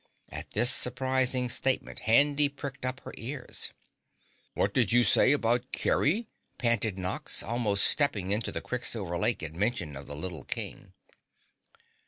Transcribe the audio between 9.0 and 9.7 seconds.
lake at